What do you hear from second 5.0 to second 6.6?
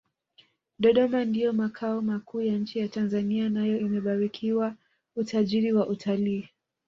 utajiri wa utalii